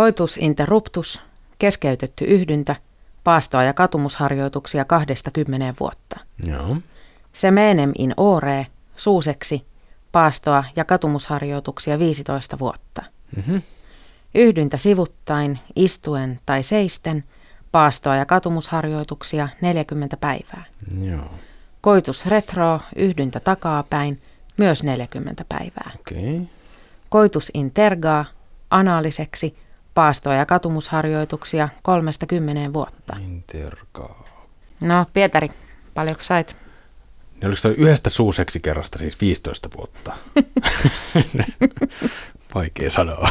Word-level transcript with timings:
Koitus 0.00 0.36
interruptus, 0.36 1.22
keskeytetty 1.58 2.24
yhdyntä, 2.24 2.76
paastoa 3.24 3.64
ja 3.64 3.72
katumusharjoituksia 3.72 4.84
kahdesta 4.84 5.30
kymmeneen 5.30 5.74
vuotta. 5.80 6.20
Joo. 6.46 6.76
Semenem 7.32 7.92
in 7.98 8.14
ore, 8.16 8.66
suuseksi, 8.96 9.66
paastoa 10.12 10.64
ja 10.76 10.84
katumusharjoituksia 10.84 11.98
15 11.98 12.58
vuotta. 12.58 13.02
Mm-hmm. 13.36 13.62
Yhdyntä 14.34 14.76
sivuttain, 14.76 15.58
istuen 15.76 16.40
tai 16.46 16.62
seisten, 16.62 17.24
paastoa 17.72 18.16
ja 18.16 18.26
katumusharjoituksia 18.26 19.48
40 19.60 20.16
päivää. 20.16 20.64
Joo. 21.02 21.34
Koitus 21.80 22.26
retro, 22.26 22.80
yhdyntä 22.96 23.40
takapäin, 23.40 24.22
myös 24.56 24.82
40 24.82 25.44
päivää. 25.48 25.90
Okay. 26.00 26.46
Koitus 27.08 27.50
intergaa, 27.54 28.24
anaaliseksi, 28.70 29.56
paastoa 29.94 30.34
ja 30.34 30.46
katumusharjoituksia 30.46 31.68
30 31.82 32.72
vuotta. 32.72 33.16
Intergaa. 33.24 34.24
No, 34.80 35.06
Pietari, 35.12 35.48
paljonko 35.94 36.22
sait? 36.24 36.56
Niin 37.34 37.46
oliko 37.46 37.60
toi 37.62 37.74
yhdestä 37.78 38.10
suuseksi 38.10 38.60
kerrasta 38.60 38.98
siis 38.98 39.20
15 39.20 39.68
vuotta? 39.76 40.12
Vaikea 42.54 42.90
sanoa. 42.90 43.28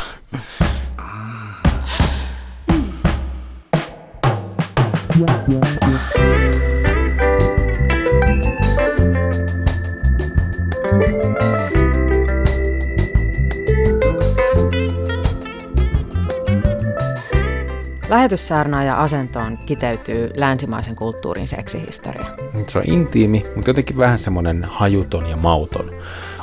Lähetyssaarnaaja 18.10 19.02
asentoon 19.02 19.58
kiteytyy 19.58 20.30
länsimaisen 20.36 20.96
kulttuurin 20.96 21.48
seksihistoria. 21.48 22.26
Se 22.68 22.78
on 22.78 22.84
intiimi, 22.88 23.46
mutta 23.56 23.70
jotenkin 23.70 23.98
vähän 23.98 24.20
semmoinen 24.20 24.64
hajuton 24.64 25.26
ja 25.26 25.38
mauton. 25.38 25.92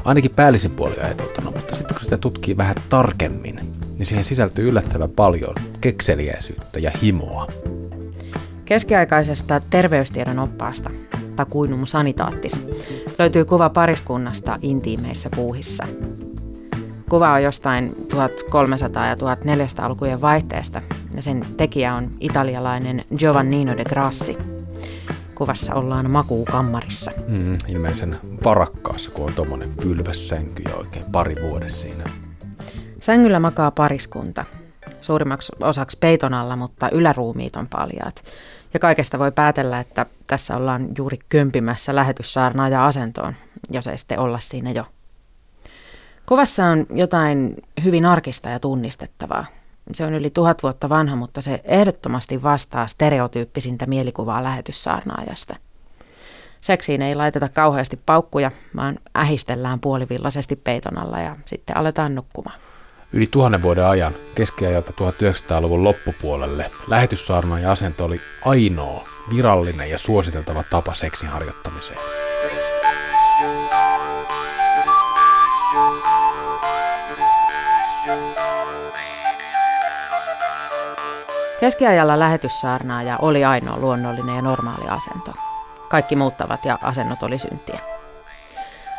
Ainakin 0.04 0.30
päällisin 0.30 0.70
puoli 0.70 0.94
ajateltuna, 1.00 1.50
mutta 1.50 1.74
sitten 1.74 1.94
kun 1.94 2.04
sitä 2.04 2.16
tutkii 2.16 2.56
vähän 2.56 2.74
tarkemmin, 2.88 3.60
niin 3.98 4.06
siihen 4.06 4.24
sisältyy 4.24 4.68
yllättävän 4.68 5.10
paljon 5.10 5.54
kekseliäisyyttä 5.80 6.80
ja 6.80 6.90
himoa. 7.02 7.46
Keskiaikaisesta 8.64 9.60
terveystiedon 9.70 10.38
oppaasta, 10.38 10.90
Takuinum 11.36 11.86
sanitaattis, 11.86 12.60
löytyy 13.18 13.44
kuva 13.44 13.70
pariskunnasta 13.70 14.58
intiimeissä 14.62 15.30
puuhissa. 15.36 15.86
Kuva 17.10 17.32
on 17.32 17.42
jostain 17.42 17.96
1300- 18.12 19.06
ja 19.06 19.14
1400-lukujen 19.14 20.20
vaihteesta, 20.20 20.82
ja 21.16 21.22
sen 21.22 21.46
tekijä 21.56 21.94
on 21.94 22.10
italialainen 22.20 23.04
Giovannino 23.18 23.76
de 23.76 23.84
Grassi. 23.84 24.38
Kuvassa 25.34 25.74
ollaan 25.74 26.10
makuukammarissa. 26.10 27.10
Mm, 27.28 27.58
ilmeisen 27.68 28.16
varakkaassa, 28.44 29.10
kun 29.10 29.26
on 29.26 29.32
tuommoinen 29.32 29.74
pylvässänky 29.82 30.62
ja 30.62 30.74
oikein 30.76 31.04
pari 31.12 31.36
vuodessa 31.42 31.80
siinä. 31.80 32.04
Sängyllä 33.00 33.40
makaa 33.40 33.70
pariskunta. 33.70 34.44
Suurimmaksi 35.00 35.52
osaksi 35.62 35.98
peiton 36.00 36.34
alla, 36.34 36.56
mutta 36.56 36.90
yläruumiit 36.90 37.56
on 37.56 37.68
paljaat. 37.68 38.24
Ja 38.74 38.80
kaikesta 38.80 39.18
voi 39.18 39.32
päätellä, 39.32 39.80
että 39.80 40.06
tässä 40.26 40.56
ollaan 40.56 40.88
juuri 40.98 41.18
kömpimässä 41.28 41.94
lähetyssaarnaa 41.94 42.68
ja 42.68 42.86
asentoon, 42.86 43.34
jos 43.70 43.86
ei 43.86 43.98
sitten 43.98 44.18
olla 44.18 44.38
siinä 44.38 44.70
jo. 44.70 44.84
Kuvassa 46.26 46.66
on 46.66 46.86
jotain 46.90 47.56
hyvin 47.84 48.06
arkista 48.06 48.48
ja 48.48 48.60
tunnistettavaa. 48.60 49.46
Se 49.92 50.04
on 50.04 50.14
yli 50.14 50.30
tuhat 50.30 50.62
vuotta 50.62 50.88
vanha, 50.88 51.16
mutta 51.16 51.40
se 51.40 51.60
ehdottomasti 51.64 52.42
vastaa 52.42 52.86
stereotyyppisintä 52.86 53.86
mielikuvaa 53.86 54.44
lähetyssaarnaajasta. 54.44 55.56
Seksiin 56.60 57.02
ei 57.02 57.14
laiteta 57.14 57.48
kauheasti 57.48 58.00
paukkuja, 58.06 58.50
vaan 58.76 58.98
ähistellään 59.16 59.80
puolivillaisesti 59.80 60.56
peiton 60.56 60.98
alla 60.98 61.20
ja 61.20 61.36
sitten 61.44 61.76
aletaan 61.76 62.14
nukkumaan. 62.14 62.58
Yli 63.12 63.26
tuhannen 63.26 63.62
vuoden 63.62 63.86
ajan 63.86 64.12
keskiajalta 64.34 64.92
1900-luvun 64.92 65.84
loppupuolelle 65.84 66.70
lähetyssaarna 66.88 67.58
ja 67.58 67.72
asento 67.72 68.04
oli 68.04 68.20
ainoa 68.44 69.08
virallinen 69.36 69.90
ja 69.90 69.98
suositeltava 69.98 70.62
tapa 70.62 70.94
seksin 70.94 71.28
harjoittamiseen. 71.28 72.25
Keskiajalla 81.60 82.18
lähetyssaarnaaja 82.18 83.16
oli 83.22 83.44
ainoa 83.44 83.76
luonnollinen 83.76 84.36
ja 84.36 84.42
normaali 84.42 84.88
asento. 84.88 85.32
Kaikki 85.88 86.16
muuttavat 86.16 86.64
ja 86.64 86.78
asennot 86.82 87.22
oli 87.22 87.38
syntiä. 87.38 87.78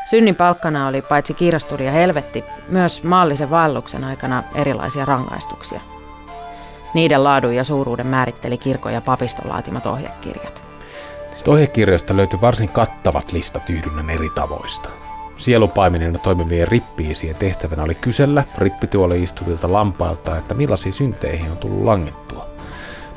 Synnin 0.09 0.35
palkkana 0.35 0.87
oli 0.87 1.01
paitsi 1.01 1.33
kiirasturi 1.33 1.85
ja 1.85 1.91
helvetti, 1.91 2.43
myös 2.69 3.03
maallisen 3.03 3.49
vaelluksen 3.49 4.03
aikana 4.03 4.43
erilaisia 4.55 5.05
rangaistuksia. 5.05 5.81
Niiden 6.93 7.23
laadun 7.23 7.55
ja 7.55 7.63
suuruuden 7.63 8.07
määritteli 8.07 8.57
kirkon 8.57 8.93
ja 8.93 9.01
papiston 9.01 9.49
laatimat 9.49 9.85
ohjekirjat. 9.85 10.61
Niistä 11.29 11.51
ohjekirjoista 11.51 12.17
löytyi 12.17 12.41
varsin 12.41 12.69
kattavat 12.69 13.31
listat 13.31 13.69
yhdynnän 13.69 14.09
eri 14.09 14.29
tavoista. 14.35 14.89
Sielupaimenina 15.37 16.19
toimivien 16.19 16.67
rippiisien 16.67 17.35
tehtävänä 17.35 17.83
oli 17.83 17.95
kysellä 17.95 18.43
rippituoli 18.57 19.23
istuvilta 19.23 19.71
lampailta, 19.71 20.37
että 20.37 20.53
millaisiin 20.53 20.93
synteihin 20.93 21.51
on 21.51 21.57
tullut 21.57 21.83
langettua. 21.83 22.26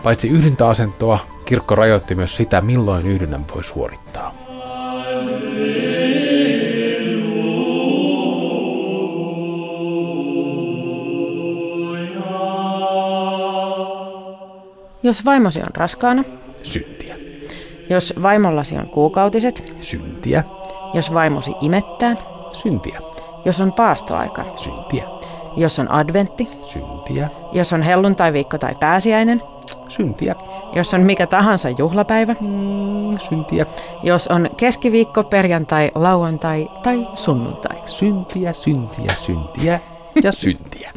Paitsi 0.02 0.28
yhdyntäasentoa, 0.28 1.18
kirkko 1.44 1.74
rajoitti 1.74 2.14
myös 2.14 2.36
sitä, 2.36 2.60
milloin 2.60 3.06
yhdynnän 3.06 3.44
voi 3.54 3.64
suorittaa. 3.64 4.34
Jos 15.02 15.24
vaimosi 15.24 15.60
on 15.60 15.68
raskaana, 15.74 16.24
Syntiä. 16.62 17.16
jos 17.90 18.14
vaimollasi 18.22 18.76
on 18.76 18.88
kuukautiset, 18.88 19.74
Syntiä. 19.80 20.44
jos 20.94 21.14
vaimosi 21.14 21.52
imettää, 21.60 22.14
Syntiä. 22.52 23.00
jos 23.44 23.60
on 23.60 23.72
paastoaika, 23.72 24.44
Syntiä. 24.56 25.04
jos 25.56 25.78
on 25.78 25.90
adventti, 25.90 26.46
Syntiä. 26.62 27.28
jos 27.52 27.72
on 27.72 27.82
helluntai-viikko 27.82 28.58
tai 28.58 28.74
pääsiäinen, 28.80 29.42
Syntiä. 29.90 30.34
jos 30.72 30.94
on 30.94 31.00
mikä 31.00 31.26
tahansa 31.26 31.68
juhlapäivä, 31.70 32.36
Mm, 32.40 33.18
syntiä. 33.18 33.66
jos 34.02 34.28
on 34.28 34.50
keskiviikko, 34.56 35.22
perjantai, 35.24 35.90
lauantai 35.94 36.68
tai 36.82 37.06
sunnuntai. 37.14 37.76
Syntiä, 37.86 38.52
syntiä, 38.52 39.14
syntiä 39.14 39.80
ja 40.22 40.32
syntiä. 40.42 40.92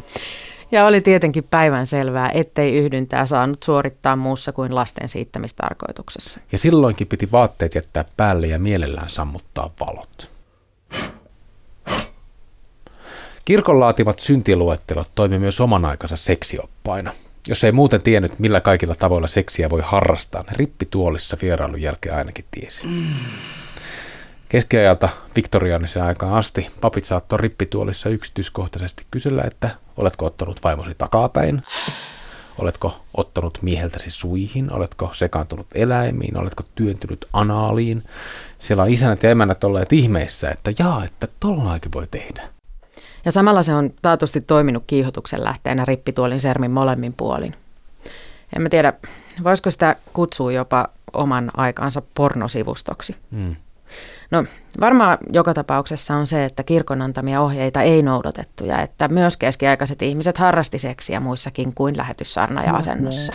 Ja 0.72 0.86
oli 0.86 1.00
tietenkin 1.00 1.44
päivän 1.50 1.86
selvää, 1.86 2.30
ettei 2.34 2.74
yhdyntää 2.76 3.26
saanut 3.26 3.62
suorittaa 3.62 4.16
muussa 4.16 4.52
kuin 4.52 4.74
lasten 4.74 5.08
siittämistarkoituksessa. 5.08 6.40
Ja 6.52 6.58
silloinkin 6.58 7.06
piti 7.06 7.32
vaatteet 7.32 7.74
jättää 7.74 8.04
päälle 8.16 8.46
ja 8.46 8.58
mielellään 8.58 9.10
sammuttaa 9.10 9.70
valot. 9.80 10.30
Kirkon 13.44 13.80
laatimat 13.80 14.18
syntiluettelot 14.18 15.08
toimi 15.14 15.38
myös 15.38 15.60
oman 15.60 15.84
aikansa 15.84 16.16
seksioppaina. 16.16 17.12
Jos 17.48 17.64
ei 17.64 17.72
muuten 17.72 18.02
tiennyt, 18.02 18.38
millä 18.38 18.60
kaikilla 18.60 18.94
tavoilla 18.94 19.28
seksiä 19.28 19.70
voi 19.70 19.80
harrastaa, 19.84 20.42
niin 20.42 20.56
rippituolissa 20.56 21.36
vierailun 21.42 21.82
jälkeen 21.82 22.14
ainakin 22.14 22.44
tiesi. 22.50 22.88
Keskiajalta 24.48 25.08
viktoriaanisen 25.36 26.02
aikaan 26.02 26.32
asti 26.32 26.70
papit 26.80 27.04
saattoi 27.04 27.38
rippituolissa 27.38 28.08
yksityiskohtaisesti 28.08 29.06
kysellä, 29.10 29.42
että 29.46 29.70
oletko 29.96 30.26
ottanut 30.26 30.64
vaimosi 30.64 30.94
takapäin, 30.98 31.62
oletko 32.58 33.00
ottanut 33.16 33.58
mieheltäsi 33.62 34.10
suihin, 34.10 34.72
oletko 34.72 35.10
sekaantunut 35.12 35.66
eläimiin, 35.74 36.36
oletko 36.36 36.64
työntynyt 36.74 37.26
anaaliin. 37.32 38.02
Siellä 38.58 38.82
on 38.82 38.90
isänät 38.90 39.22
ja 39.22 39.30
emännät 39.30 39.64
olleet 39.64 39.92
ihmeissä, 39.92 40.50
että 40.50 40.72
jaa, 40.78 41.04
että 41.04 41.28
tollainkin 41.40 41.92
voi 41.92 42.06
tehdä. 42.10 42.48
Ja 43.24 43.32
samalla 43.32 43.62
se 43.62 43.74
on 43.74 43.90
taatusti 44.02 44.40
toiminut 44.40 44.84
kiihotuksen 44.86 45.44
lähteenä 45.44 45.84
rippituolin 45.84 46.40
sermin 46.40 46.70
molemmin 46.70 47.14
puolin. 47.16 47.54
En 48.56 48.62
mä 48.62 48.68
tiedä, 48.68 48.92
voisiko 49.44 49.70
sitä 49.70 49.96
kutsua 50.12 50.52
jopa 50.52 50.88
oman 51.12 51.50
aikansa 51.56 52.02
pornosivustoksi. 52.14 53.16
Mm. 53.30 53.56
No 54.30 54.44
varmaan 54.80 55.18
joka 55.32 55.54
tapauksessa 55.54 56.14
on 56.14 56.26
se, 56.26 56.44
että 56.44 56.62
kirkon 56.62 57.02
antamia 57.02 57.40
ohjeita 57.40 57.82
ei 57.82 58.02
noudatettu 58.02 58.64
ja 58.64 58.82
että 58.82 59.08
myös 59.08 59.36
keskiaikaiset 59.36 60.02
ihmiset 60.02 60.38
harrasti 60.38 60.78
seksiä 60.78 61.20
muissakin 61.20 61.74
kuin 61.74 61.96
lähetyssaarna 61.96 62.64
ja 62.64 62.72
asennossa. 62.72 63.32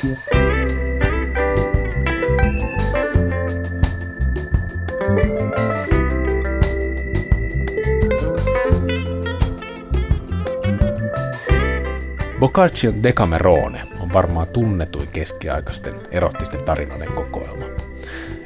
Boccaccio'n 12.49 13.03
Decamerone 13.03 13.81
on 13.99 14.13
varmaan 14.13 14.47
tunnetuin 14.53 15.07
keskiaikaisten 15.07 15.93
erottisten 16.11 16.63
tarinoiden 16.65 17.11
kokoelma. 17.11 17.65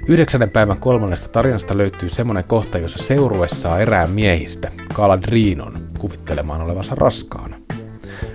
Yhdeksännen 0.08 0.50
päivän 0.50 0.80
kolmannesta 0.80 1.28
tarinasta 1.30 1.78
löytyy 1.78 2.10
semmoinen 2.10 2.44
kohta, 2.44 2.78
jossa 2.78 3.04
seurue 3.04 3.48
saa 3.48 3.80
erään 3.80 4.10
miehistä, 4.10 4.72
Caladrinon, 4.94 5.78
kuvittelemaan 6.00 6.62
olevansa 6.62 6.96
raskaana. 6.96 7.56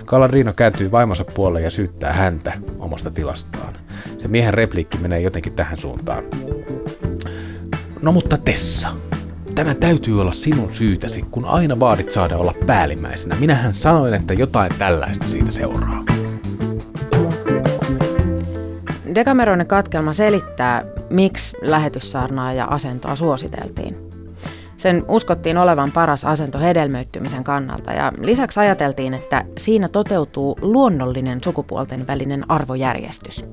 Caladrino 0.05 0.53
kääntyy 0.53 0.91
vaimonsa 0.91 1.25
puoleen 1.25 1.63
ja 1.63 1.69
syyttää 1.69 2.13
häntä 2.13 2.53
omasta 2.79 3.11
tilastaan. 3.11 3.73
Se 4.17 4.27
miehen 4.27 4.53
repliikki 4.53 4.97
menee 4.97 5.21
jotenkin 5.21 5.53
tähän 5.53 5.77
suuntaan. 5.77 6.23
No 8.01 8.11
mutta 8.11 8.37
Tessa, 8.37 8.89
Tämän 9.55 9.75
täytyy 9.77 10.21
olla 10.21 10.31
sinun 10.31 10.73
syytäsi, 10.73 11.25
kun 11.31 11.45
aina 11.45 11.79
vaadit 11.79 12.11
saada 12.11 12.37
olla 12.37 12.53
päällimmäisenä. 12.65 13.35
Minähän 13.35 13.73
sanoin, 13.73 14.13
että 14.13 14.33
jotain 14.33 14.71
tällaista 14.79 15.27
siitä 15.27 15.51
seuraa. 15.51 16.03
Dekameroinen 19.15 19.67
katkelma 19.67 20.13
selittää, 20.13 20.83
miksi 21.09 21.57
lähetyssaarnaa 21.61 22.53
ja 22.53 22.65
asentoa 22.65 23.15
suositeltiin. 23.15 23.97
Sen 24.77 25.03
uskottiin 25.07 25.57
olevan 25.57 25.91
paras 25.91 26.25
asento 26.25 26.59
hedelmöittymisen 26.59 27.43
kannalta 27.43 27.93
ja 27.93 28.11
lisäksi 28.17 28.59
ajateltiin, 28.59 29.13
että 29.13 29.45
siinä 29.57 29.87
toteutuu 29.87 30.57
luonnollinen 30.61 31.43
sukupuolten 31.43 32.07
välinen 32.07 32.51
arvojärjestys. 32.51 33.49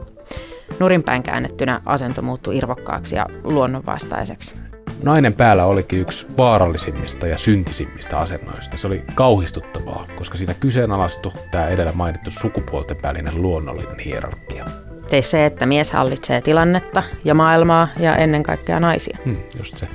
Nurinpäin 0.81 1.23
käännettynä 1.23 1.81
asento 1.85 2.23
muuttui 2.23 2.57
irvokkaaksi 2.57 3.17
ja 3.17 3.27
luonnonvastaiseksi. 3.45 4.66
Nainen 5.03 5.35
päällä 5.35 5.65
olikin 5.65 6.01
yksi 6.01 6.27
vaarallisimmista 6.39 7.27
ja 7.27 7.39
syntisimmistä 7.39 8.19
asennoista. 8.19 8.77
Se 8.77 8.87
oli 8.87 9.03
kauhistuttavaa, 9.15 10.07
koska 10.17 10.39
siinä 10.39 10.55
kyseenalaistui 10.55 11.33
tämä 11.51 11.69
edellä 11.69 11.93
mainittu 11.93 12.31
sukupuolten 12.31 13.03
välinen 13.03 13.43
luonnollinen 13.43 13.99
hierarkia. 13.99 14.65
Tei 15.11 15.23
se, 15.23 15.47
että 15.47 15.67
mies 15.67 15.93
hallitsee 15.93 16.41
tilannetta 16.41 17.03
ja 17.25 17.35
maailmaa 17.35 17.89
ja 17.99 18.17
ennen 18.17 18.43
kaikkea 18.43 18.81
naisia. 18.81 19.19
Hmm, 19.25 19.37
just 19.59 19.77
se. 19.77 19.89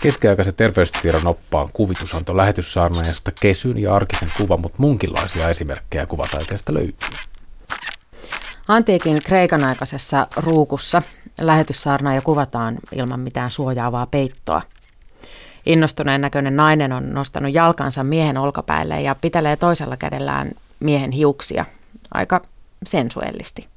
Keskiaikaisen 0.00 0.54
terveystiedon 0.54 1.26
oppaan 1.26 1.68
kuvitus 1.72 2.14
antoi 2.14 2.36
lähetyssaarnaajasta 2.36 3.32
kesyn 3.40 3.78
ja 3.78 3.94
arkisen 3.94 4.32
kuvan, 4.36 4.60
mutta 4.60 4.78
munkinlaisia 4.78 5.48
esimerkkejä 5.48 6.06
kuvataiteesta 6.06 6.74
löytyy. 6.74 7.08
Antiikin 8.70 9.22
Kreikan 9.22 9.64
aikaisessa 9.64 10.26
ruukussa 10.36 11.02
lähetyssaarnaaja 11.40 12.22
kuvataan 12.22 12.78
ilman 12.92 13.20
mitään 13.20 13.50
suojaavaa 13.50 14.06
peittoa. 14.06 14.62
Innostuneen 15.66 16.20
näköinen 16.20 16.56
nainen 16.56 16.92
on 16.92 17.10
nostanut 17.10 17.54
jalkansa 17.54 18.04
miehen 18.04 18.38
olkapäälle 18.38 19.02
ja 19.02 19.14
pitelee 19.20 19.56
toisella 19.56 19.96
kädellään 19.96 20.50
miehen 20.80 21.10
hiuksia 21.10 21.64
aika 22.14 22.42
sensuellisti. 22.86 23.68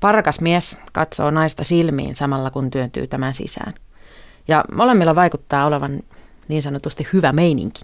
Parkas 0.00 0.40
mies 0.40 0.76
katsoo 0.92 1.30
naista 1.30 1.64
silmiin 1.64 2.14
samalla 2.14 2.50
kun 2.50 2.70
työntyy 2.70 3.06
tämän 3.06 3.34
sisään. 3.34 3.74
Ja 4.48 4.64
molemmilla 4.74 5.14
vaikuttaa 5.14 5.66
olevan 5.66 6.00
niin 6.48 6.62
sanotusti 6.62 7.06
hyvä 7.12 7.32
meininki. 7.32 7.82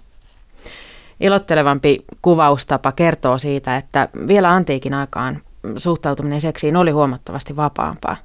Ilottelevampi 1.19 2.05
kuvaustapa 2.21 2.91
kertoo 2.91 3.37
siitä, 3.37 3.77
että 3.77 4.09
vielä 4.27 4.51
antiikin 4.51 4.93
aikaan 4.93 5.41
suhtautuminen 5.77 6.41
seksiin 6.41 6.75
oli 6.75 6.91
huomattavasti 6.91 7.55
vapaampaa. 7.55 8.17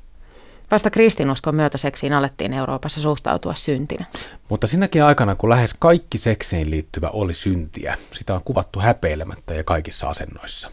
Vasta 0.70 0.90
kristinuskon 0.90 1.54
myötä 1.54 1.78
seksiin 1.78 2.12
alettiin 2.12 2.52
Euroopassa 2.52 3.00
suhtautua 3.00 3.54
syntinä. 3.54 4.06
Mutta 4.48 4.66
sinäkin 4.66 5.04
aikana, 5.04 5.34
kun 5.34 5.50
lähes 5.50 5.74
kaikki 5.78 6.18
seksiin 6.18 6.70
liittyvä 6.70 7.08
oli 7.08 7.34
syntiä, 7.34 7.96
sitä 8.12 8.34
on 8.34 8.40
kuvattu 8.44 8.80
häpeilemättä 8.80 9.54
ja 9.54 9.64
kaikissa 9.64 10.08
asennoissa. 10.08 10.70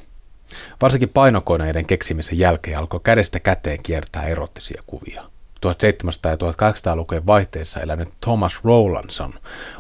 Varsinkin 0.81 1.10
painokoneiden 1.10 1.86
keksimisen 1.86 2.39
jälkeen 2.39 2.77
alkoi 2.77 3.00
kädestä 3.04 3.39
käteen 3.39 3.83
kiertää 3.83 4.24
erottisia 4.24 4.83
kuvia. 4.88 5.24
1700- 5.24 6.30
ja 6.30 6.36
1800-lukujen 6.36 7.27
vaihteessa 7.27 7.80
elänyt 7.80 8.09
Thomas 8.21 8.54
Rowlandson 8.63 9.33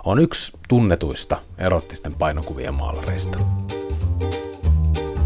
on 0.03 0.19
yksi 0.19 0.51
tunnetuista 0.67 1.37
erottisten 1.57 2.13
painokuvien 2.13 2.73
maalareista. 2.73 3.39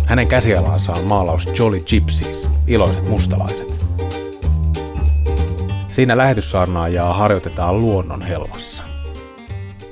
Hänen 0.08 0.28
käsialansa 0.28 0.92
on 0.94 1.04
maalaus 1.04 1.48
Jolly 1.60 1.80
Gypsies, 1.80 2.50
iloiset 2.68 3.10
mustalaiset. 3.10 3.86
Siinä 5.92 6.18
lähetyssaarnaajaa 6.18 7.14
harjoitetaan 7.14 7.82
luonnon 7.82 8.22
helmassa. 8.22 8.84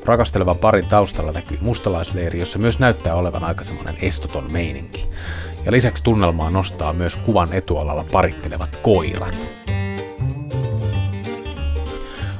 Rakastelevan 0.05 0.57
parin 0.57 0.85
taustalla 0.85 1.31
näkyy 1.31 1.57
mustalaisleiri, 1.61 2.39
jossa 2.39 2.59
myös 2.59 2.79
näyttää 2.79 3.15
olevan 3.15 3.43
aika 3.43 3.63
semmoinen 3.63 3.95
estoton 4.01 4.51
meininki. 4.51 5.05
Ja 5.65 5.71
lisäksi 5.71 6.03
tunnelmaa 6.03 6.49
nostaa 6.49 6.93
myös 6.93 7.15
kuvan 7.15 7.53
etualalla 7.53 8.05
parittelevat 8.11 8.75
koirat. 8.75 9.49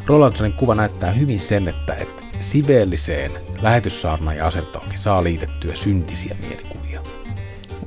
Rolandsonin 0.05 0.53
kuva 0.53 0.75
näyttää 0.75 1.11
hyvin 1.11 1.39
sen, 1.39 1.67
että, 1.67 1.93
että 1.93 2.23
siveelliseen 2.39 3.31
lähetyssaarnaajan 3.61 4.47
asentoonkin 4.47 4.99
saa 4.99 5.23
liitettyä 5.23 5.75
syntisiä 5.75 6.35
mielikuvia. 6.39 7.14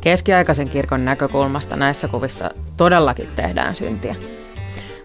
Keskiaikaisen 0.01 0.69
kirkon 0.69 1.05
näkökulmasta 1.05 1.77
näissä 1.77 2.09
kuvissa 2.09 2.51
todellakin 2.77 3.29
tehdään 3.37 3.77
syntiä. 3.77 4.17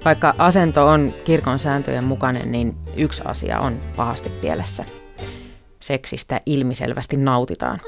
Vaikka 0.05 0.35
asento 0.37 0.87
on 0.87 1.13
kirkon 1.25 1.59
sääntöjen 1.59 2.03
mukainen, 2.03 2.51
niin 2.51 2.75
yksi 2.97 3.23
asia 3.25 3.59
on 3.59 3.79
pahasti 3.95 4.29
pielessä. 4.29 4.85
Seksistä 5.79 6.41
ilmiselvästi 6.45 7.17
nautitaan. 7.17 7.79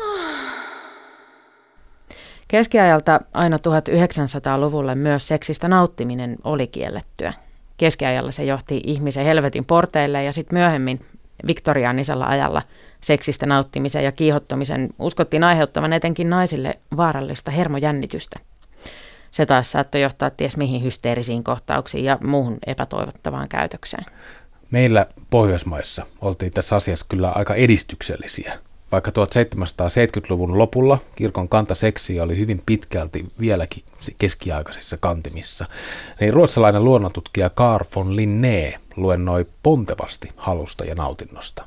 Keskiajalta 2.48 3.20
aina 3.34 3.58
1900-luvulle 3.58 4.96
myös 4.96 5.28
seksistä 5.28 5.68
nauttiminen 5.68 6.36
oli 6.44 6.68
kiellettyä. 6.68 7.34
Keskiajalla 7.78 8.32
se 8.32 8.44
johti 8.44 8.82
ihmisen 8.84 9.26
helvetin 9.26 9.66
porteille 9.66 10.24
ja 10.24 10.34
sitten 10.34 10.58
myöhemmin 10.58 11.06
viktoriaanisella 11.48 12.26
ajalla 12.26 12.62
seksistä 13.02 13.46
nauttimisen 13.46 14.04
ja 14.04 14.12
kiihottamisen 14.12 14.90
uskottiin 15.00 15.44
aiheuttavan 15.44 15.94
etenkin 15.94 16.30
naisille 16.30 16.80
vaarallista 16.98 17.52
hermojännitystä. 17.52 18.40
Se 19.32 19.46
taas 19.46 19.72
saattoi 19.72 20.02
johtaa 20.02 20.30
ties 20.30 20.58
mihin 20.58 20.84
hysteerisiin 20.84 21.44
kohtauksiin 21.44 22.06
ja 22.06 22.18
muuhun 22.24 22.58
epätoivottavaan 22.66 23.48
käytökseen. 23.48 24.06
Meillä 24.72 25.08
Pohjoismaissa 25.30 26.06
oltiin 26.22 26.52
tässä 26.52 26.76
asiassa 26.76 27.06
kyllä 27.10 27.30
aika 27.30 27.56
edistyksellisiä. 27.56 28.60
Vaikka 28.92 29.12
1770-luvun 29.12 30.58
lopulla 30.58 30.98
kirkon 31.16 31.50
kanta 31.50 31.76
seksiä 31.76 32.24
oli 32.24 32.38
hyvin 32.38 32.62
pitkälti 32.66 33.26
vieläkin 33.40 33.84
keskiaikaisissa 34.18 34.98
kantimissa, 34.98 35.66
niin 36.20 36.34
ruotsalainen 36.34 36.84
luonnontutkija 36.84 37.50
Carl 37.50 37.86
von 37.96 38.16
Linné 38.16 38.80
luennoi 38.96 39.46
pontevasti 39.64 40.30
halusta 40.36 40.86
ja 40.86 40.96
nautinnosta. 40.96 41.66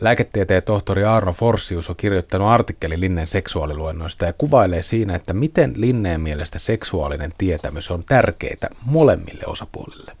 Lääketieteen 0.00 0.62
tohtori 0.62 1.04
Arno 1.04 1.32
Forsius 1.32 1.90
on 1.90 1.96
kirjoittanut 1.96 2.48
artikkelin 2.48 3.00
Linneen 3.00 3.26
seksuaaliluennoista 3.26 4.24
ja 4.24 4.32
kuvailee 4.32 4.82
siinä, 4.82 5.14
että 5.14 5.32
miten 5.32 5.72
Linneen 5.76 6.20
mielestä 6.20 6.58
seksuaalinen 6.58 7.32
tietämys 7.38 7.90
on 7.90 8.04
tärkeää 8.04 8.68
molemmille 8.84 9.42
osapuolille. 9.46 10.12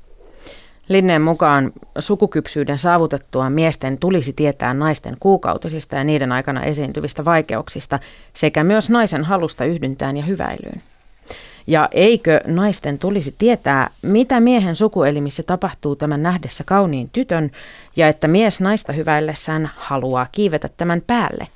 Linneen 0.92 1.22
mukaan 1.22 1.72
sukukypsyyden 1.98 2.78
saavutettua 2.78 3.50
miesten 3.50 3.98
tulisi 3.98 4.32
tietää 4.32 4.74
naisten 4.74 5.16
kuukautisista 5.20 5.96
ja 5.96 6.04
niiden 6.04 6.32
aikana 6.32 6.62
esiintyvistä 6.62 7.24
vaikeuksista 7.24 7.98
sekä 8.34 8.64
myös 8.64 8.90
naisen 8.90 9.24
halusta 9.24 9.64
yhdyntään 9.64 10.16
ja 10.16 10.22
hyväilyyn. 10.22 10.82
Ja 11.66 11.88
eikö 11.92 12.40
naisten 12.46 12.98
tulisi 12.98 13.34
tietää, 13.38 13.90
mitä 14.02 14.40
miehen 14.40 14.76
sukuelimissä 14.76 15.42
tapahtuu 15.42 15.96
tämän 15.96 16.22
nähdessä 16.22 16.64
kauniin 16.64 17.10
tytön, 17.12 17.50
ja 17.96 18.08
että 18.08 18.28
mies 18.28 18.60
naista 18.60 18.92
hyväillessään 18.92 19.70
haluaa 19.76 20.26
kiivetä 20.32 20.68
tämän 20.76 21.02
päälle? 21.06 21.48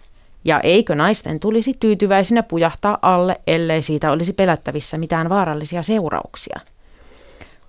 Ja 0.44 0.60
eikö 0.60 0.94
naisten 0.94 1.40
tulisi 1.40 1.76
tyytyväisinä 1.80 2.42
pujahtaa 2.42 2.98
alle, 3.02 3.40
ellei 3.46 3.82
siitä 3.82 4.10
olisi 4.10 4.32
pelättävissä 4.32 4.98
mitään 4.98 5.28
vaarallisia 5.28 5.82
seurauksia? 5.82 6.60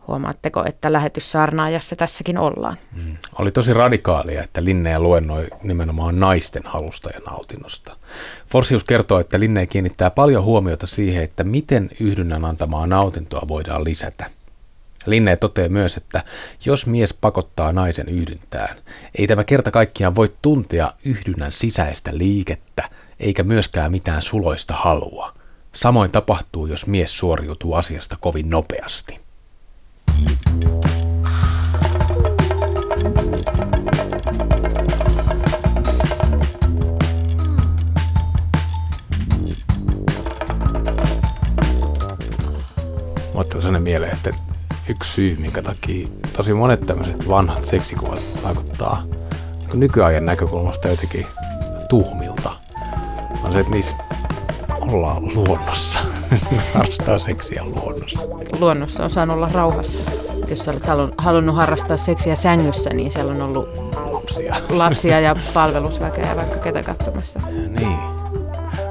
Huomaatteko, 0.08 0.66
että 0.66 0.94
lähetyssaarnaajassa 0.94 1.96
tässäkin 1.96 2.38
ollaan? 2.38 2.78
Mm. 2.96 3.18
Oli 3.40 3.52
tosi 3.52 3.74
radikaalia, 3.74 4.44
että 4.44 4.64
Linnea 4.64 5.00
luennoi 5.00 5.48
nimenomaan 5.64 6.20
naisten 6.20 6.64
halusta 6.66 7.10
ja 7.10 7.20
nautinnosta. 7.30 7.96
Forsius 8.52 8.84
kertoo, 8.84 9.20
että 9.20 9.40
Linne 9.40 9.66
kiinnittää 9.66 10.10
paljon 10.10 10.44
huomiota 10.44 10.88
siihen, 10.88 11.24
että 11.24 11.44
miten 11.44 11.90
yhdynnän 12.00 12.46
antamaa 12.46 12.88
nautintoa 12.88 13.48
voidaan 13.48 13.84
lisätä. 13.84 14.26
Linne 15.06 15.36
toteaa 15.36 15.70
myös, 15.70 15.98
että 15.98 16.24
jos 16.66 16.86
mies 16.86 17.14
pakottaa 17.14 17.72
naisen 17.72 18.10
yhdyntään, 18.10 18.78
ei 19.16 19.28
tämä 19.28 19.44
kerta 19.44 19.72
kaikkiaan 19.72 20.16
voi 20.16 20.34
tuntea 20.42 20.92
yhdynnän 21.06 21.52
sisäistä 21.52 22.18
liikettä, 22.18 22.90
eikä 23.20 23.44
myöskään 23.44 23.92
mitään 23.92 24.22
suloista 24.22 24.74
halua. 24.74 25.34
Samoin 25.74 26.12
tapahtuu, 26.12 26.66
jos 26.66 26.88
mies 26.88 27.18
suoriutuu 27.18 27.74
asiasta 27.74 28.18
kovin 28.20 28.50
nopeasti. 28.50 29.27
Mieleen, 43.80 44.14
että 44.14 44.32
yksi 44.90 45.12
syy, 45.12 45.36
minkä 45.36 45.62
takia 45.62 46.08
tosi 46.38 46.54
monet 46.54 46.86
tämmöiset 46.86 47.30
vanhat 47.30 47.66
seksikuvat 47.66 48.22
vaikuttaa 48.44 49.04
niin 49.68 49.80
nykyajan 49.80 50.26
näkökulmasta 50.26 50.88
jotenkin 50.88 51.26
tuhmilta, 51.90 52.52
on 53.44 53.54
se, 53.54 53.60
että 53.60 53.72
niissä 53.72 53.96
ollaan 54.82 55.24
luonnossa. 55.36 56.00
Harrastaa 56.74 57.18
seksiä 57.18 57.64
luonnossa. 57.66 58.20
Luonnossa 58.60 59.04
on 59.04 59.10
saanut 59.10 59.36
olla 59.36 59.50
rauhassa. 59.54 60.04
Jos 60.50 60.60
sä 60.60 60.72
olet 60.72 60.84
halunnut 61.18 61.56
harrastaa 61.56 61.98
seksiä 61.98 62.36
sängyssä, 62.36 62.90
niin 62.90 63.12
siellä 63.12 63.34
on 63.34 63.42
ollut 63.42 63.70
lapsia, 64.12 64.56
lapsia 64.70 65.20
ja 65.20 65.36
palvelusväkeä 65.54 66.36
vaikka 66.36 66.58
ketä 66.58 66.84
katsomassa. 66.84 67.40
Niin. 67.80 67.98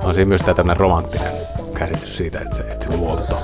On 0.05 0.15
siinä 0.15 0.29
myös 0.29 0.43
tämä 0.43 0.75
romanttinen 0.75 1.33
käsitys 1.75 2.17
siitä, 2.17 2.41
että 2.41 2.57
se, 2.57 2.63
että 2.63 2.87
se 2.87 2.97
luonto 2.97 3.39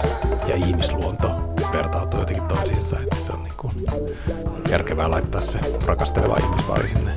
ja 0.46 0.56
ihmisluonto 0.56 1.28
vertautuu 1.72 2.20
jotenkin 2.20 2.44
toisiinsa, 2.44 2.96
että 3.00 3.16
se 3.20 3.32
on 3.32 3.42
niin 3.42 3.54
kuin 3.56 3.72
järkevää 4.70 5.10
laittaa 5.10 5.40
se 5.40 5.58
rakasteleva 5.86 6.36
ihmisvaari 6.36 6.88
sinne 6.88 7.12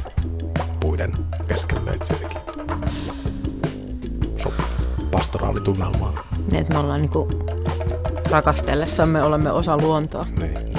puiden 0.79 1.11
keskelle, 1.47 1.91
että 1.91 2.05
se 2.05 2.13
jotenkin 2.13 2.41
sopii 4.37 4.65
pastoraalitunnelmaan. 5.11 6.13
Niin, 6.51 6.61
että 6.61 6.73
me 6.73 6.79
ollaan 6.79 7.01
niinku 7.01 7.27
rakastellessamme 8.31 9.23
olemme 9.23 9.51
osa 9.51 9.77
luontoa. 9.77 10.27
Niin, 10.39 10.53
niin. 10.53 10.77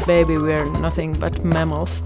Baby, 0.00 0.36
we're 0.36 0.80
nothing 0.80 1.20
but 1.20 1.44
mammals. 1.44 2.04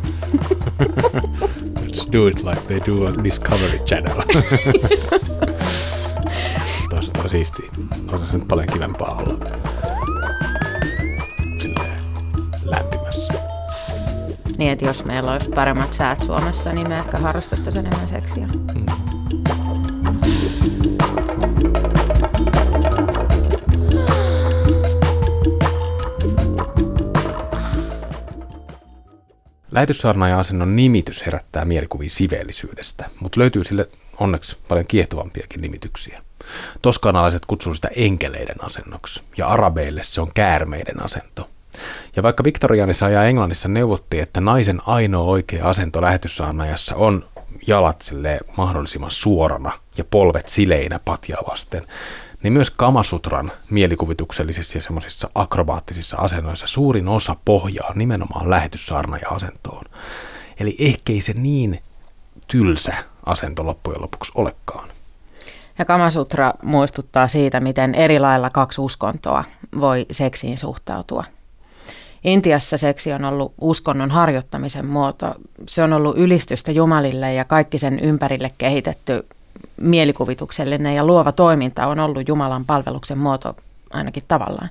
Let's 1.81 2.13
do 2.13 2.27
it 2.27 2.45
like 2.45 2.61
they 2.67 2.81
do 2.87 3.07
on 3.07 3.25
Discovery 3.25 3.79
Channel. 3.79 4.15
Toisaalta 6.91 7.23
on 7.23 7.31
siistiä. 7.31 7.71
Olisi 8.13 8.27
se 8.31 8.39
nyt 8.39 8.49
paljon 8.49 8.67
kivempaa 8.67 9.17
olla 9.17 9.47
silleen 11.63 12.01
lämpimässä. 12.65 13.33
Niin, 14.59 14.73
että 14.73 14.85
jos 14.85 15.05
meillä 15.05 15.33
olisi 15.33 15.51
paremmat 15.51 15.93
säät 15.93 16.23
Suomessa, 16.23 16.73
niin 16.73 16.89
me 16.89 16.99
ehkä 16.99 17.19
harrastettaisiin 17.19 17.87
enemmän 17.87 18.09
seksiä. 18.09 18.47
Mm. 18.47 18.87
Lähetyssaarnaaja-asennon 29.75 30.77
nimitys 30.77 31.27
herättää 31.27 31.65
mielikuvia 31.65 32.11
siveellisyydestä, 32.11 33.05
mutta 33.21 33.41
löytyy 33.41 33.65
sille 33.65 33.89
onneksi 34.19 34.57
paljon 34.69 34.87
kiehtovampiakin 34.87 35.61
nimityksiä. 35.61 36.23
Toskanalaiset 36.83 37.47
kutsuu 37.47 37.75
sitä 37.75 37.89
enkeleiden 37.97 38.65
asennoksi, 38.65 39.23
ja 39.37 39.47
arabeille 39.47 40.03
se 40.03 40.21
on 40.21 40.31
käärmeiden 40.35 41.05
asento. 41.05 41.51
Ja 42.17 42.23
vaikka 42.23 42.45
Viktoriaanissa 42.45 43.09
ja 43.09 43.25
Englannissa 43.25 43.69
neuvottiin, 43.69 44.23
että 44.23 44.41
naisen 44.41 44.81
ainoa 44.87 45.25
oikea 45.25 45.69
asento 45.69 46.03
lähetyssaarnaajassa 46.03 46.97
on 46.97 47.25
jalat 47.67 48.13
mahdollisimman 48.57 49.11
suorana 49.11 49.73
ja 49.97 50.05
polvet 50.11 50.49
sileinä 50.49 51.01
patjaa 51.05 51.43
vasten, 51.51 51.87
niin 52.45 52.53
myös 52.53 52.71
Kamasutran 52.71 53.53
mielikuvituksellisissa 53.71 54.79
ja 54.79 54.83
semmoisissa 54.83 55.31
akrobaattisissa 55.35 56.17
asennoissa 56.17 56.67
suurin 56.67 57.09
osa 57.09 57.37
pohjaa 57.45 57.93
nimenomaan 57.95 58.51
lähetyssaarna 58.51 59.17
ja 59.17 59.29
asentoon. 59.29 59.85
Eli 60.61 60.77
ehkä 60.79 61.13
ei 61.13 61.21
se 61.21 61.33
niin 61.33 61.83
tylsä 62.49 62.95
asento 63.27 63.67
loppujen 63.67 64.03
lopuksi 64.03 64.33
olekaan. 64.35 64.89
Ja 65.79 65.85
Kamasutra 65.85 66.53
muistuttaa 66.63 67.29
siitä, 67.29 67.61
miten 67.61 67.95
eri 67.95 68.19
lailla 68.19 68.51
kaksi 68.51 68.81
uskontoa 68.81 69.45
voi 69.81 70.07
seksiin 70.11 70.59
suhtautua. 70.59 71.25
Intiassa 72.25 72.77
seksi 72.79 73.13
on 73.13 73.25
ollut 73.25 73.55
uskonnon 73.61 74.11
harjoittamisen 74.11 74.87
muoto. 74.87 75.35
Se 75.69 75.83
on 75.83 75.93
ollut 75.93 76.19
ylistystä 76.19 76.73
Jumalille 76.73 77.35
ja 77.35 77.45
kaikki 77.45 77.79
sen 77.79 78.01
ympärille 78.01 78.51
kehitetty 78.59 79.27
mielikuvituksellinen 79.81 80.95
ja 80.95 81.07
luova 81.07 81.33
toiminta 81.33 81.87
on 81.87 82.01
ollut 82.01 82.29
Jumalan 82.29 82.65
palveluksen 82.65 83.19
muoto 83.19 83.57
ainakin 83.91 84.23
tavallaan. 84.29 84.71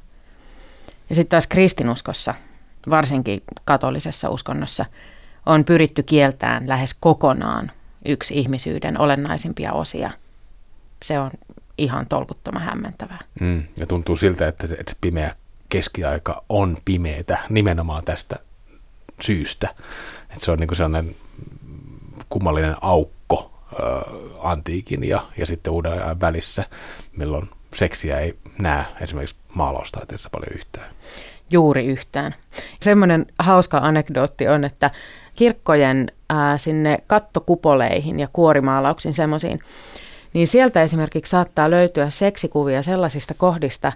Ja 1.09 1.15
sitten 1.15 1.29
taas 1.29 1.47
kristinuskossa, 1.47 2.35
varsinkin 2.89 3.43
katolisessa 3.65 4.29
uskonnossa, 4.29 4.85
on 5.45 5.65
pyritty 5.65 6.03
kieltään 6.03 6.67
lähes 6.69 6.93
kokonaan 6.99 7.71
yksi 8.05 8.39
ihmisyyden 8.39 8.99
olennaisimpia 8.99 9.73
osia. 9.73 10.11
Se 11.03 11.19
on 11.19 11.31
ihan 11.77 12.07
tolkuttoman 12.07 12.61
hämmentävää. 12.61 13.19
Mm, 13.39 13.63
ja 13.77 13.87
tuntuu 13.87 14.15
siltä, 14.15 14.47
että 14.47 14.67
se, 14.67 14.75
että 14.75 14.89
se 14.89 14.97
pimeä 15.01 15.35
keskiaika 15.69 16.43
on 16.49 16.77
pimeätä 16.85 17.37
nimenomaan 17.49 18.03
tästä 18.03 18.35
syystä. 19.21 19.75
Että 20.29 20.45
se 20.45 20.51
on 20.51 20.59
niin 20.59 20.75
sellainen 20.75 21.15
kummallinen 22.29 22.75
aukko 22.81 23.22
antiikin 24.39 25.03
ja, 25.03 25.21
ja 25.37 25.45
sitten 25.45 25.73
uuden 25.73 25.91
ajan 25.91 26.21
välissä, 26.21 26.63
milloin 27.17 27.49
seksiä 27.75 28.19
ei 28.19 28.35
näe 28.59 28.85
esimerkiksi 29.01 29.35
maalaustaiteessa 29.53 30.29
paljon 30.29 30.55
yhtään. 30.55 30.89
Juuri 31.51 31.85
yhtään. 31.85 32.35
Semmoinen 32.79 33.25
hauska 33.39 33.77
anekdootti 33.77 34.47
on, 34.47 34.63
että 34.63 34.91
kirkkojen 35.35 36.11
ää, 36.29 36.57
sinne 36.57 36.97
kattokupoleihin 37.07 38.19
ja 38.19 38.27
kuorimaalauksiin 38.33 39.13
semmoisiin, 39.13 39.59
niin 40.33 40.47
sieltä 40.47 40.81
esimerkiksi 40.81 41.29
saattaa 41.29 41.71
löytyä 41.71 42.09
seksikuvia 42.09 42.81
sellaisista 42.81 43.33
kohdista, 43.33 43.91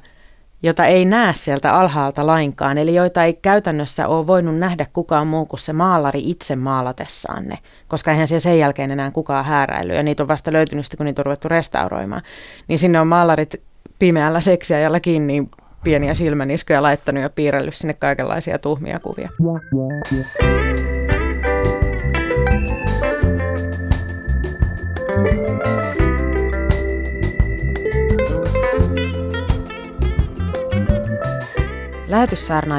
jota 0.64 0.86
ei 0.86 1.06
näe 1.06 1.34
sieltä 1.34 1.74
alhaalta 1.74 2.28
lainkaan, 2.28 2.78
eli 2.78 2.96
joita 2.96 3.24
ei 3.24 3.34
käytännössä 3.34 4.08
ole 4.08 4.28
voinut 4.28 4.58
nähdä 4.58 4.86
kukaan 4.94 5.28
muu 5.28 5.46
kuin 5.46 5.60
se 5.60 5.74
maalari 5.74 6.22
itse 6.24 6.56
maalatessaan 6.56 7.44
ne, 7.44 7.58
koska 7.88 8.12
eihän 8.12 8.28
siellä 8.28 8.40
sen 8.40 8.60
jälkeen 8.60 8.92
enää 8.92 9.12
kukaan 9.12 9.46
hääräily, 9.46 9.94
ja 9.94 10.04
niitä 10.04 10.24
on 10.24 10.28
vasta 10.28 10.54
löytynyt 10.54 10.86
sitten, 10.86 10.98
kun 10.98 11.06
niitä 11.06 11.22
on 11.22 11.26
ruvettu 11.26 11.50
restauroimaan. 11.50 12.22
Niin 12.68 12.80
sinne 12.80 13.00
on 13.00 13.08
maalarit 13.08 13.62
pimeällä 14.00 14.42
seksiajalla 14.42 15.00
kiinni 15.00 15.50
pieniä 15.84 16.14
silmäniskuja 16.14 16.84
laittanut 16.84 17.24
ja 17.24 17.30
piirrellyt 17.30 17.74
sinne 17.74 17.94
kaikenlaisia 17.94 18.60
tuhmia 18.60 19.00
kuvia. 19.00 19.30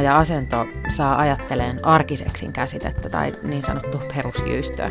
Ja 0.02 0.18
asento 0.18 0.66
saa 0.88 1.18
ajatteleen 1.18 1.84
arkiseksin 1.84 2.52
käsitettä 2.52 3.08
tai 3.08 3.32
niin 3.42 3.62
sanottu 3.62 4.00
perusjyystöä. 4.14 4.90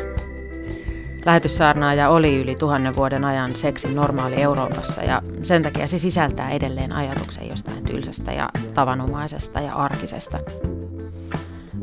Lähetyssaarnaaja 1.24 2.08
oli 2.08 2.36
yli 2.36 2.54
tuhannen 2.54 2.96
vuoden 2.96 3.24
ajan 3.24 3.56
seksin 3.56 3.94
normaali 3.94 4.42
Euroopassa 4.42 5.02
ja 5.02 5.22
sen 5.42 5.62
takia 5.62 5.86
se 5.86 5.98
sisältää 5.98 6.50
edelleen 6.50 6.92
ajatuksen 6.92 7.48
jostain 7.48 7.84
tylsästä 7.84 8.32
ja 8.32 8.48
tavanomaisesta 8.74 9.60
ja 9.60 9.74
arkisesta. 9.74 10.38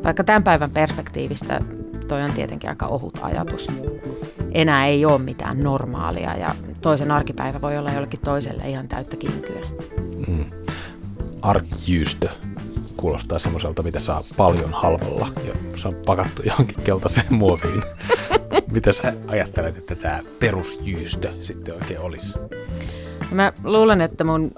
Vaikka 0.03 0.23
tämän 0.23 0.43
päivän 0.43 0.71
perspektiivistä 0.71 1.59
toi 2.07 2.23
on 2.23 2.33
tietenkin 2.33 2.69
aika 2.69 2.87
ohut 2.87 3.19
ajatus. 3.21 3.71
Enää 4.51 4.85
ei 4.85 5.05
ole 5.05 5.17
mitään 5.17 5.59
normaalia 5.59 6.37
ja 6.37 6.55
toisen 6.81 7.11
arkipäivä 7.11 7.61
voi 7.61 7.77
olla 7.77 7.91
jollekin 7.91 8.19
toiselle 8.19 8.69
ihan 8.69 8.87
täyttä 8.87 9.17
kinkyä. 9.17 9.61
Mm 10.27 10.54
arkjyystö 11.45 12.29
kuulostaa 12.97 13.39
semmoiselta, 13.39 13.83
mitä 13.83 13.99
saa 13.99 14.23
paljon 14.37 14.73
halvalla 14.73 15.27
ja 15.47 15.53
se 15.75 15.87
on 15.87 15.95
pakattu 16.05 16.41
johonkin 16.49 16.83
keltaiseen 16.83 17.33
muoviin. 17.33 17.83
mitä 18.75 18.93
sä 18.93 19.13
ajattelet, 19.27 19.77
että 19.77 19.95
tämä 19.95 20.19
perusjyystö 20.39 21.33
sitten 21.41 21.75
oikein 21.75 21.99
olisi? 21.99 22.37
Mä 23.31 23.53
luulen, 23.63 24.01
että 24.01 24.23
mun 24.23 24.51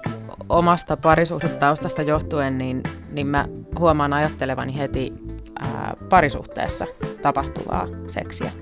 omasta 0.48 0.96
parisuhdetaustasta 0.96 2.02
johtuen, 2.02 2.58
niin, 2.58 2.82
niin 3.12 3.26
mä 3.26 3.48
huomaan 3.78 4.12
ajattelevani 4.12 4.78
heti 4.78 5.12
ää, 5.58 5.96
parisuhteessa 6.08 6.86
tapahtuvaa 7.22 7.86
seksiä. 8.06 8.52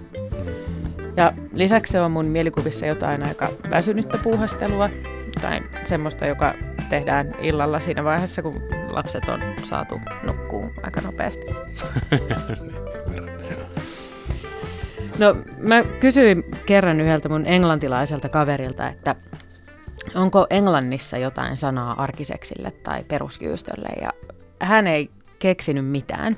Ja 1.17 1.33
lisäksi 1.55 1.93
se 1.93 2.01
on 2.01 2.11
mun 2.11 2.27
mielikuvissa 2.27 2.87
jotain 2.87 3.23
aika 3.23 3.49
väsynyttä 3.71 4.19
puuhastelua 4.19 4.91
tai 5.41 5.61
semmoista, 5.85 6.27
joka 6.27 6.55
tehdään 6.87 7.35
illalla 7.41 7.81
siinä 7.81 8.05
vaiheessa, 8.05 8.43
kun 8.43 8.63
lapset 8.91 9.29
on 9.29 9.41
saatu 9.63 10.01
nukkuu 10.23 10.71
aika 10.83 11.01
nopeasti. 11.01 11.47
No 15.19 15.37
mä 15.59 15.85
kysyin 16.01 16.45
kerran 16.67 17.01
yhdeltä 17.01 17.29
mun 17.29 17.47
englantilaiselta 17.47 18.29
kaverilta, 18.29 18.89
että 18.89 19.17
onko 20.15 20.47
Englannissa 20.51 21.19
jotain 21.19 21.57
sanaa 21.57 22.03
arkiseksille 22.03 22.71
tai 22.71 23.05
perusjyystölle 23.05 23.89
ja 24.03 24.13
hän 24.61 24.87
ei 24.87 25.11
keksinyt 25.39 25.87
mitään. 25.87 26.37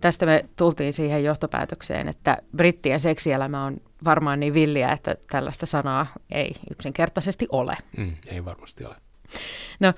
Tästä 0.00 0.26
me 0.26 0.44
tultiin 0.56 0.92
siihen 0.92 1.24
johtopäätökseen, 1.24 2.08
että 2.08 2.36
brittien 2.56 3.00
seksielämä 3.00 3.64
on 3.64 3.76
varmaan 4.04 4.40
niin 4.40 4.54
villiä, 4.54 4.92
että 4.92 5.14
tällaista 5.30 5.66
sanaa 5.66 6.06
ei 6.30 6.54
yksinkertaisesti 6.70 7.46
ole. 7.52 7.76
Mm, 7.96 8.12
ei 8.28 8.44
varmasti 8.44 8.84
ole. 8.84 8.96
No, 9.80 9.92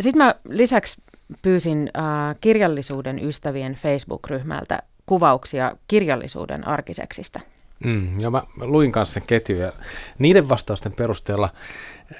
Sitten 0.00 0.24
mä 0.24 0.34
lisäksi 0.48 1.02
pyysin 1.42 1.90
äh, 1.96 2.36
kirjallisuuden 2.40 3.24
ystävien 3.24 3.74
Facebook-ryhmältä 3.74 4.82
kuvauksia 5.06 5.76
kirjallisuuden 5.88 6.68
arkiseksistä. 6.68 7.40
Mm, 7.84 8.20
ja 8.20 8.30
mä, 8.30 8.42
luin 8.56 8.92
kanssa 8.92 9.14
sen 9.14 9.22
ketjun 9.26 9.58
ja 9.58 9.72
niiden 10.18 10.48
vastausten 10.48 10.92
perusteella 10.92 11.48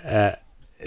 ää, 0.04 0.36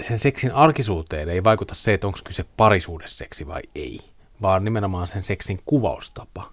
sen 0.00 0.18
seksin 0.18 0.52
arkisuuteen 0.52 1.28
ei 1.28 1.44
vaikuta 1.44 1.74
se, 1.74 1.94
että 1.94 2.06
onko 2.06 2.18
kyse 2.24 2.44
parisuudesseksi 2.56 3.46
vai 3.46 3.62
ei, 3.74 4.00
vaan 4.42 4.64
nimenomaan 4.64 5.06
sen 5.06 5.22
seksin 5.22 5.60
kuvaustapa. 5.66 6.50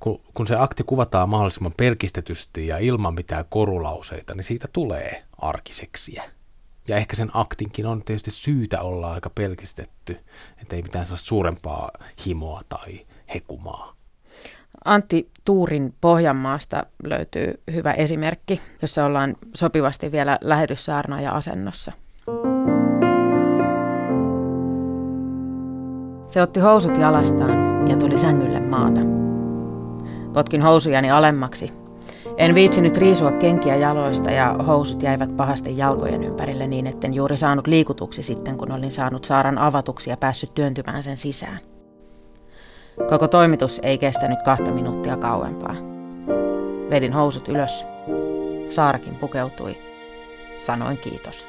Kun, 0.00 0.20
kun 0.34 0.46
se 0.46 0.56
akti 0.58 0.82
kuvataan 0.82 1.28
mahdollisimman 1.28 1.74
pelkistetysti 1.76 2.66
ja 2.66 2.78
ilman 2.78 3.14
mitään 3.14 3.44
korulauseita, 3.48 4.34
niin 4.34 4.44
siitä 4.44 4.68
tulee 4.72 5.22
arkiseksiä. 5.38 6.24
Ja 6.88 6.96
ehkä 6.96 7.16
sen 7.16 7.30
aktinkin 7.34 7.86
on 7.86 8.02
tietysti 8.04 8.30
syytä 8.30 8.80
olla 8.80 9.12
aika 9.12 9.30
pelkistetty, 9.30 10.16
ettei 10.62 10.82
mitään 10.82 11.06
saa 11.06 11.16
suurempaa 11.16 11.90
himoa 12.26 12.62
tai 12.68 13.06
hekumaa. 13.34 13.94
Antti 14.84 15.30
Tuurin 15.44 15.94
Pohjanmaasta 16.00 16.86
löytyy 17.04 17.62
hyvä 17.72 17.92
esimerkki, 17.92 18.60
jossa 18.82 19.04
ollaan 19.04 19.36
sopivasti 19.54 20.12
vielä 20.12 20.38
lähetyssaarna 20.40 21.20
ja 21.20 21.32
asennossa. 21.32 21.92
Se 26.26 26.42
otti 26.42 26.60
housut 26.60 26.96
jalastaan 26.96 27.88
ja 27.88 27.96
tuli 27.96 28.18
sängylle 28.18 28.60
maata. 28.60 29.00
Potkin 30.32 30.62
housujani 30.62 31.10
alemmaksi. 31.10 31.83
En 32.36 32.54
viitsinyt 32.54 32.96
riisua 32.96 33.32
kenkiä 33.32 33.76
jaloista 33.76 34.30
ja 34.30 34.52
housut 34.66 35.02
jäivät 35.02 35.36
pahasti 35.36 35.78
jalkojen 35.78 36.24
ympärille 36.24 36.66
niin, 36.66 36.86
etten 36.86 37.14
juuri 37.14 37.36
saanut 37.36 37.66
liikutuksi 37.66 38.22
sitten, 38.22 38.56
kun 38.56 38.72
olin 38.72 38.92
saanut 38.92 39.24
saaran 39.24 39.58
avatuksi 39.58 40.10
ja 40.10 40.16
päässyt 40.16 40.54
työntymään 40.54 41.02
sen 41.02 41.16
sisään. 41.16 41.58
Koko 43.08 43.28
toimitus 43.28 43.80
ei 43.82 43.98
kestänyt 43.98 44.42
kahta 44.42 44.70
minuuttia 44.70 45.16
kauempaa. 45.16 45.76
Vedin 46.90 47.12
housut 47.12 47.48
ylös. 47.48 47.86
Saarakin 48.70 49.14
pukeutui. 49.14 49.76
Sanoin 50.60 50.98
kiitos. 50.98 51.48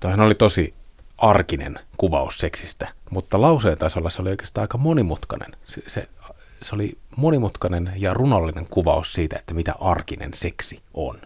Toihan 0.00 0.20
oli 0.20 0.34
tosi 0.34 0.74
arkinen 1.18 1.78
kuvaus 1.96 2.38
seksistä, 2.38 2.88
mutta 3.10 3.40
lauseen 3.40 3.78
tasolla 3.78 4.10
se 4.10 4.22
oli 4.22 4.30
oikeastaan 4.30 4.62
aika 4.62 4.78
monimutkainen. 4.78 5.56
Se, 5.64 5.82
se, 5.86 6.08
se 6.62 6.74
oli 6.74 6.98
monimutkainen 7.16 7.92
ja 7.96 8.14
runollinen 8.14 8.66
kuvaus 8.70 9.12
siitä, 9.12 9.38
että 9.38 9.54
mitä 9.54 9.74
arkinen 9.80 10.34
seksi 10.34 10.78
on. 10.94 11.20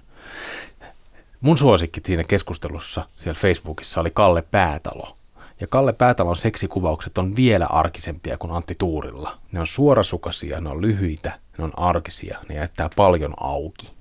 Mun 1.40 1.58
suosikki 1.58 2.00
siinä 2.06 2.24
keskustelussa 2.24 3.08
siellä 3.16 3.40
Facebookissa 3.40 4.00
oli 4.00 4.10
Kalle 4.14 4.42
Päätalo, 4.42 5.16
ja 5.60 5.66
Kalle 5.66 5.92
Päätalon 5.92 6.36
seksikuvaukset 6.36 7.18
on 7.18 7.36
vielä 7.36 7.66
arkisempia 7.66 8.38
kuin 8.38 8.52
Antti 8.52 8.74
Tuurilla. 8.78 9.38
Ne 9.52 9.60
on 9.60 9.66
suorasukaisia, 9.66 10.60
ne 10.60 10.68
on 10.68 10.80
lyhyitä, 10.80 11.38
ne 11.58 11.64
on 11.64 11.72
arkisia, 11.76 12.38
ne 12.48 12.54
jättää 12.54 12.90
paljon 12.96 13.34
auki. 13.40 13.92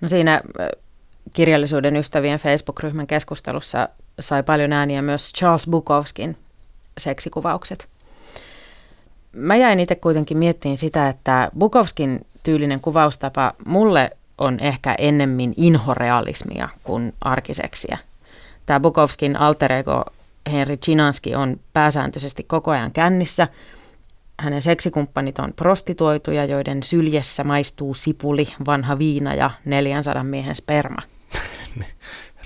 No 0.00 0.08
siinä 0.08 0.40
kirjallisuuden 1.32 1.96
ystävien 1.96 2.38
Facebook-ryhmän 2.38 3.06
keskustelussa 3.06 3.88
sai 4.20 4.42
paljon 4.42 4.72
ääniä 4.72 5.02
myös 5.02 5.32
Charles 5.32 5.66
Bukowskin 5.66 6.36
seksikuvaukset. 6.98 7.88
Mä 9.32 9.56
jäin 9.56 9.80
itse 9.80 9.94
kuitenkin 9.94 10.38
miettiin 10.38 10.76
sitä, 10.76 11.08
että 11.08 11.50
Bukowskin 11.58 12.26
tyylinen 12.42 12.80
kuvaustapa 12.80 13.52
mulle 13.66 14.10
on 14.38 14.60
ehkä 14.60 14.94
ennemmin 14.98 15.54
inhorealismia 15.56 16.68
kuin 16.84 17.14
arkiseksiä– 17.20 17.98
Tämä 18.66 18.80
Bukovskin 18.80 19.36
alter 19.36 19.72
ego 19.72 20.04
Henri 20.52 20.76
Chinanski 20.76 21.34
on 21.34 21.60
pääsääntöisesti 21.72 22.42
koko 22.42 22.70
ajan 22.70 22.92
kännissä. 22.92 23.48
Hänen 24.38 24.62
seksikumppanit 24.62 25.38
on 25.38 25.52
prostituoituja, 25.52 26.44
joiden 26.44 26.82
syljessä 26.82 27.44
maistuu 27.44 27.94
sipuli, 27.94 28.48
vanha 28.66 28.98
viina 28.98 29.34
ja 29.34 29.50
400 29.64 30.24
miehen 30.24 30.54
sperma. 30.54 31.02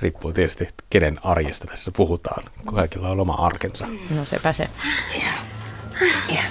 Riippuu 0.02 0.32
tietysti, 0.32 0.68
kenen 0.90 1.18
arjesta 1.22 1.66
tässä 1.66 1.90
puhutaan. 1.96 2.44
Kaikilla 2.74 3.08
on 3.08 3.20
oma 3.20 3.34
arkensa. 3.34 3.86
No 4.16 4.24
sepä 4.24 4.52
se. 4.52 4.68
Yeah. 5.14 5.55
Yeah. 6.28 6.50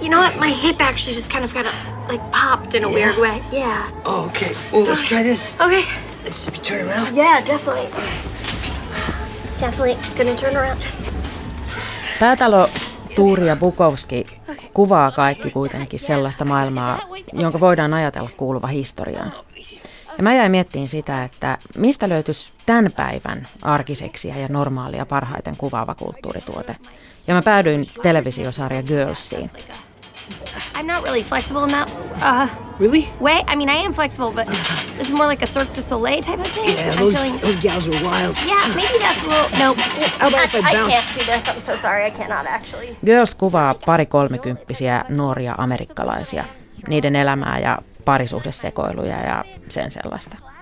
You 0.00 0.08
know 0.08 0.20
what? 0.20 0.38
My 0.38 0.50
hip 0.50 0.80
actually 0.80 1.16
just 1.16 1.30
kind 1.30 1.44
of 1.44 1.54
got 1.54 1.66
like 2.08 2.22
popped 2.30 2.74
in 2.74 2.84
a 2.84 2.88
yeah. 2.88 2.94
weird 2.94 3.18
way. 3.18 3.42
Yeah. 3.52 3.90
Oh, 4.04 4.26
okay. 4.26 4.54
Well, 4.72 4.84
let's 4.84 5.08
try 5.08 5.22
this. 5.22 5.56
Okay. 5.60 5.84
Let's 6.24 6.46
turn 6.62 6.88
around. 6.88 7.16
Yeah, 7.16 7.46
definitely. 7.46 7.88
Definitely 9.60 9.96
gonna 10.16 10.36
turn 10.36 10.56
around. 10.56 10.80
Päätalo 12.20 12.68
Tuuri 13.14 13.46
ja 13.46 13.56
Bukowski 13.56 14.26
kuvaa 14.74 15.10
kaikki 15.10 15.50
kuitenkin 15.50 16.00
sellaista 16.00 16.44
maailmaa, 16.44 16.98
jonka 17.32 17.60
voidaan 17.60 17.94
ajatella 17.94 18.30
kuuluva 18.36 18.66
historiaan. 18.66 19.32
Ja 20.16 20.22
mä 20.22 20.34
jäin 20.34 20.50
miettiin 20.50 20.88
sitä, 20.88 21.24
että 21.24 21.58
mistä 21.76 22.08
löytyisi 22.08 22.52
tämän 22.66 22.92
päivän 22.92 23.48
arkiseksiä 23.62 24.36
ja 24.36 24.48
normaalia 24.48 25.06
parhaiten 25.06 25.56
kuvaava 25.56 25.94
kulttuurituote. 25.94 26.76
Ja 27.26 27.34
mä 27.34 27.42
päädyin 27.42 27.86
televisiosarja 28.02 28.82
Girlsiin. 28.82 29.50
I'm 30.74 30.86
not 30.86 31.02
really 31.02 31.22
flexible 31.22 31.64
in 31.64 31.70
that 31.70 31.90
uh, 32.22 32.48
really 32.80 33.08
way. 33.20 33.42
I 33.46 33.56
mean, 33.56 33.68
I 33.68 33.86
am 33.86 33.92
flexible, 33.92 34.32
but 34.32 34.46
this 34.98 35.08
is 35.08 35.12
more 35.12 35.28
like 35.28 35.44
a 35.44 35.46
Cirque 35.46 35.74
du 35.74 35.82
Soleil 35.82 36.22
type 36.22 36.40
of 36.40 36.46
thing. 36.46 36.78
Yeah, 36.78 36.96
those, 36.96 37.14
feeling... 37.14 37.40
those 37.40 37.56
gals 37.56 37.88
are 37.88 38.04
wild. 38.04 38.36
Yeah, 38.46 38.74
maybe 38.74 38.98
that's 38.98 39.22
a 39.22 39.28
little. 39.28 39.58
No, 39.58 39.74
How 40.18 40.28
about 40.28 40.54
if 40.54 40.64
I, 40.64 40.68
I 40.68 40.90
can't 40.90 41.18
do 41.18 41.24
this. 41.32 41.48
I'm 41.48 41.60
so 41.60 41.76
sorry. 41.76 42.04
I 42.06 42.10
cannot 42.10 42.46
actually. 42.46 42.96
Girls 43.06 43.34
kuvaa 43.34 43.74
pari 43.86 44.06
kolmikymppisiä 44.06 45.04
nuoria 45.08 45.54
amerikkalaisia, 45.58 46.44
niiden 46.88 47.16
elämää 47.16 47.58
ja 47.58 47.78
parisuhdesekoiluja 48.04 49.20
ja 49.20 49.44
sen 49.68 49.90
sellaista. 49.90 50.53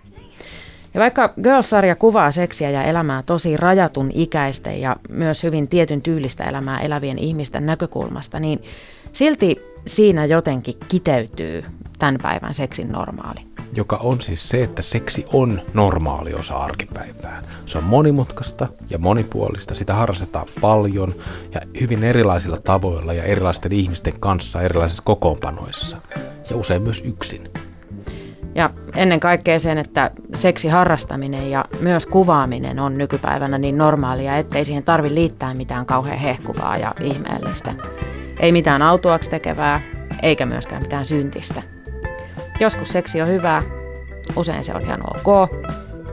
Ja 0.94 1.00
vaikka 1.00 1.34
Girls-sarja 1.42 1.96
kuvaa 1.96 2.30
seksiä 2.30 2.70
ja 2.70 2.84
elämää 2.84 3.22
tosi 3.22 3.56
rajatun 3.56 4.10
ikäisten 4.14 4.80
ja 4.80 4.96
myös 5.08 5.42
hyvin 5.42 5.68
tietyn 5.68 6.02
tyylistä 6.02 6.44
elämää 6.44 6.80
elävien 6.80 7.18
ihmisten 7.18 7.66
näkökulmasta, 7.66 8.40
niin 8.40 8.62
silti 9.12 9.56
siinä 9.86 10.24
jotenkin 10.24 10.74
kiteytyy 10.88 11.64
tämän 11.98 12.18
päivän 12.22 12.54
seksin 12.54 12.92
normaali. 12.92 13.40
Joka 13.74 13.96
on 13.96 14.20
siis 14.20 14.48
se, 14.48 14.62
että 14.62 14.82
seksi 14.82 15.26
on 15.32 15.60
normaali 15.74 16.34
osa 16.34 16.54
arkipäivää. 16.54 17.42
Se 17.66 17.78
on 17.78 17.84
monimutkaista 17.84 18.68
ja 18.90 18.98
monipuolista, 18.98 19.74
sitä 19.74 19.94
harrastetaan 19.94 20.46
paljon 20.60 21.14
ja 21.54 21.60
hyvin 21.80 22.04
erilaisilla 22.04 22.56
tavoilla 22.64 23.12
ja 23.12 23.22
erilaisten 23.22 23.72
ihmisten 23.72 24.20
kanssa 24.20 24.62
erilaisissa 24.62 25.02
kokoonpanoissa 25.06 25.96
ja 26.50 26.56
usein 26.56 26.82
myös 26.82 27.02
yksin. 27.04 27.50
Ja 28.54 28.70
ennen 28.96 29.20
kaikkea 29.20 29.58
sen, 29.58 29.78
että 29.78 30.10
seksi 30.34 30.68
harrastaminen 30.68 31.50
ja 31.50 31.64
myös 31.80 32.06
kuvaaminen 32.06 32.78
on 32.78 32.98
nykypäivänä 32.98 33.58
niin 33.58 33.78
normaalia, 33.78 34.36
ettei 34.36 34.64
siihen 34.64 34.84
tarvi 34.84 35.14
liittää 35.14 35.54
mitään 35.54 35.86
kauhean 35.86 36.18
hehkuvaa 36.18 36.76
ja 36.76 36.94
ihmeellistä. 37.00 37.74
Ei 38.40 38.52
mitään 38.52 38.82
autuaksi 38.82 39.30
tekevää, 39.30 39.80
eikä 40.22 40.46
myöskään 40.46 40.82
mitään 40.82 41.06
syntistä. 41.06 41.62
Joskus 42.60 42.88
seksi 42.88 43.22
on 43.22 43.28
hyvää, 43.28 43.62
usein 44.36 44.64
se 44.64 44.74
on 44.74 44.82
ihan 44.82 45.00
ok, 45.16 45.50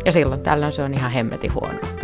ja 0.05 0.11
silloin 0.11 0.41
tällöin 0.41 0.71
se 0.71 0.83
on 0.83 0.93
ihan 0.93 1.11
hemmeti 1.11 1.47
huono. 1.47 1.98